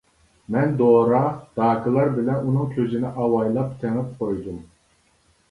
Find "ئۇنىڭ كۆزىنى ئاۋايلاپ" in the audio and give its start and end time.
2.47-3.79